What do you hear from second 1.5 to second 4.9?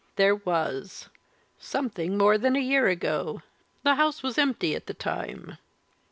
Something more than a year ago. The house was empty at